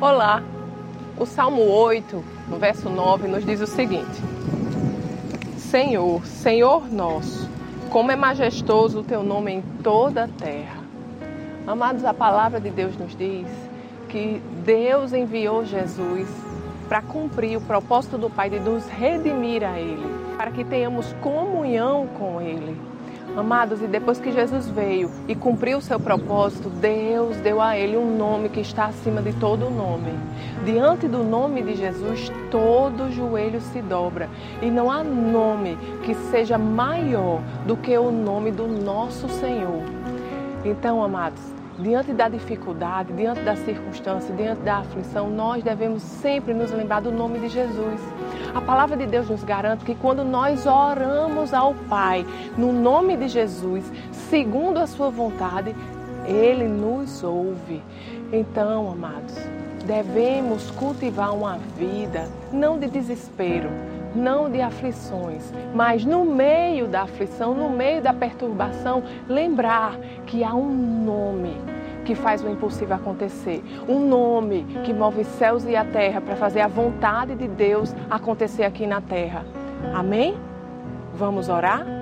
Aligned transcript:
Olá! 0.00 0.42
O 1.18 1.26
Salmo 1.26 1.60
8, 1.60 2.24
no 2.48 2.56
verso 2.56 2.88
9, 2.88 3.28
nos 3.28 3.44
diz 3.44 3.60
o 3.60 3.66
seguinte: 3.66 4.22
Senhor, 5.58 6.24
Senhor 6.24 6.90
nosso, 6.90 7.46
como 7.90 8.10
é 8.10 8.16
majestoso 8.16 9.00
o 9.00 9.02
teu 9.02 9.22
nome 9.22 9.52
em 9.52 9.62
toda 9.82 10.24
a 10.24 10.28
terra. 10.28 10.80
Amados, 11.66 12.02
a 12.06 12.14
palavra 12.14 12.58
de 12.58 12.70
Deus 12.70 12.96
nos 12.96 13.14
diz 13.14 13.46
que 14.08 14.40
Deus 14.64 15.12
enviou 15.12 15.66
Jesus 15.66 16.26
para 16.88 17.02
cumprir 17.02 17.58
o 17.58 17.60
propósito 17.60 18.16
do 18.16 18.30
Pai 18.30 18.48
de 18.48 18.58
nos 18.58 18.88
redimir 18.88 19.62
a 19.62 19.78
Ele, 19.78 20.06
para 20.38 20.50
que 20.50 20.64
tenhamos 20.64 21.12
comunhão 21.20 22.06
com 22.18 22.40
Ele. 22.40 22.89
Amados, 23.36 23.80
e 23.80 23.86
depois 23.86 24.18
que 24.18 24.32
Jesus 24.32 24.68
veio 24.68 25.10
e 25.28 25.34
cumpriu 25.34 25.78
o 25.78 25.82
seu 25.82 26.00
propósito, 26.00 26.68
Deus 26.68 27.36
deu 27.36 27.60
a 27.60 27.78
ele 27.78 27.96
um 27.96 28.16
nome 28.16 28.48
que 28.48 28.60
está 28.60 28.86
acima 28.86 29.22
de 29.22 29.32
todo 29.34 29.70
nome. 29.70 30.12
Diante 30.64 31.06
do 31.06 31.22
nome 31.22 31.62
de 31.62 31.76
Jesus, 31.76 32.30
todo 32.50 33.10
joelho 33.12 33.60
se 33.60 33.80
dobra. 33.80 34.28
E 34.60 34.70
não 34.70 34.90
há 34.90 35.04
nome 35.04 35.78
que 36.02 36.14
seja 36.30 36.58
maior 36.58 37.40
do 37.66 37.76
que 37.76 37.96
o 37.96 38.10
nome 38.10 38.50
do 38.50 38.66
nosso 38.66 39.28
Senhor. 39.28 39.82
Então, 40.64 41.02
amados, 41.02 41.59
diante 41.82 42.12
da 42.12 42.28
dificuldade, 42.28 43.12
diante 43.12 43.40
da 43.40 43.56
circunstância, 43.56 44.34
diante 44.34 44.62
da 44.62 44.78
aflição, 44.78 45.30
nós 45.30 45.62
devemos 45.62 46.02
sempre 46.02 46.54
nos 46.54 46.70
lembrar 46.70 47.00
do 47.00 47.10
nome 47.10 47.38
de 47.38 47.48
Jesus. 47.48 48.00
A 48.54 48.60
palavra 48.60 48.96
de 48.96 49.06
Deus 49.06 49.28
nos 49.28 49.42
garante 49.42 49.84
que 49.84 49.94
quando 49.94 50.24
nós 50.24 50.66
oramos 50.66 51.54
ao 51.54 51.74
Pai, 51.88 52.24
no 52.56 52.72
nome 52.72 53.16
de 53.16 53.28
Jesus, 53.28 53.84
segundo 54.12 54.78
a 54.78 54.86
sua 54.86 55.10
vontade, 55.10 55.74
Ele 56.26 56.66
nos 56.68 57.22
ouve. 57.22 57.82
Então, 58.32 58.90
amados, 58.90 59.34
devemos 59.84 60.70
cultivar 60.72 61.34
uma 61.34 61.58
vida 61.76 62.28
não 62.52 62.78
de 62.78 62.88
desespero, 62.88 63.70
não 64.14 64.50
de 64.50 64.60
aflições, 64.60 65.52
mas 65.74 66.04
no 66.04 66.24
meio 66.24 66.88
da 66.88 67.02
aflição, 67.02 67.54
no 67.54 67.70
meio 67.70 68.02
da 68.02 68.12
perturbação, 68.12 69.02
lembrar 69.28 69.96
que 70.26 70.42
há 70.42 70.54
um 70.54 70.70
nome 71.04 71.56
que 72.04 72.14
faz 72.14 72.42
o 72.42 72.48
impossível 72.48 72.96
acontecer, 72.96 73.62
um 73.88 74.00
nome 74.00 74.64
que 74.84 74.92
move 74.92 75.24
céus 75.24 75.64
e 75.64 75.76
a 75.76 75.84
terra 75.84 76.20
para 76.20 76.34
fazer 76.34 76.60
a 76.60 76.68
vontade 76.68 77.34
de 77.34 77.46
Deus 77.46 77.94
acontecer 78.10 78.64
aqui 78.64 78.86
na 78.86 79.00
terra. 79.00 79.44
Amém? 79.94 80.36
Vamos 81.14 81.48
orar? 81.48 81.99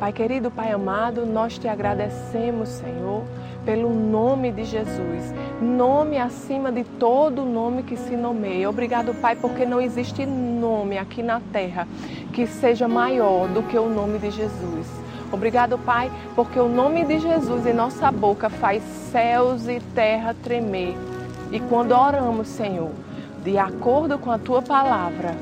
Pai 0.00 0.14
querido, 0.14 0.50
Pai 0.50 0.72
amado, 0.72 1.26
nós 1.26 1.58
te 1.58 1.68
agradecemos, 1.68 2.70
Senhor, 2.70 3.22
pelo 3.66 3.90
nome 3.90 4.50
de 4.50 4.64
Jesus, 4.64 5.34
nome 5.60 6.16
acima 6.16 6.72
de 6.72 6.84
todo 6.84 7.44
nome 7.44 7.82
que 7.82 7.98
se 7.98 8.16
nomeia. 8.16 8.70
Obrigado, 8.70 9.12
Pai, 9.12 9.36
porque 9.36 9.66
não 9.66 9.78
existe 9.78 10.24
nome 10.24 10.96
aqui 10.96 11.22
na 11.22 11.38
terra 11.52 11.86
que 12.32 12.46
seja 12.46 12.88
maior 12.88 13.46
do 13.48 13.62
que 13.64 13.78
o 13.78 13.90
nome 13.90 14.18
de 14.18 14.30
Jesus. 14.30 14.86
Obrigado, 15.30 15.76
Pai, 15.76 16.10
porque 16.34 16.58
o 16.58 16.66
nome 16.66 17.04
de 17.04 17.18
Jesus 17.18 17.66
em 17.66 17.74
nossa 17.74 18.10
boca 18.10 18.48
faz 18.48 18.82
céus 19.12 19.68
e 19.68 19.80
terra 19.94 20.34
tremer. 20.42 20.96
E 21.52 21.60
quando 21.60 21.92
oramos, 21.92 22.48
Senhor, 22.48 22.90
de 23.44 23.58
acordo 23.58 24.18
com 24.18 24.30
a 24.30 24.38
tua 24.38 24.62
palavra, 24.62 25.36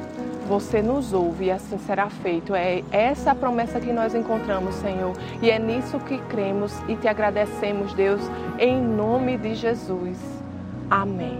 você 0.48 0.80
nos 0.80 1.12
ouve 1.12 1.44
e 1.44 1.50
assim 1.50 1.76
será 1.78 2.08
feito. 2.08 2.54
É 2.54 2.82
essa 2.90 3.32
a 3.32 3.34
promessa 3.34 3.78
que 3.78 3.92
nós 3.92 4.14
encontramos, 4.14 4.74
Senhor, 4.76 5.14
e 5.42 5.50
é 5.50 5.58
nisso 5.58 6.00
que 6.00 6.16
cremos 6.22 6.72
e 6.88 6.96
te 6.96 7.06
agradecemos, 7.06 7.92
Deus, 7.92 8.22
em 8.58 8.80
nome 8.80 9.36
de 9.36 9.54
Jesus. 9.54 10.18
Amém. 10.90 11.38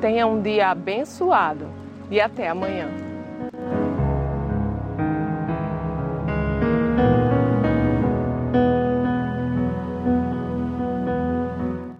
Tenha 0.00 0.26
um 0.26 0.42
dia 0.42 0.70
abençoado 0.70 1.68
e 2.10 2.20
até 2.20 2.48
amanhã. 2.48 3.11